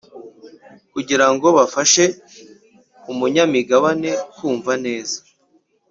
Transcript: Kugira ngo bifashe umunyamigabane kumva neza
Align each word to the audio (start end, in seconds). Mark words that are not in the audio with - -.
Kugira 0.93 1.25
ngo 1.33 1.47
bifashe 1.57 2.03
umunyamigabane 3.11 4.11
kumva 4.35 4.73
neza 4.85 5.17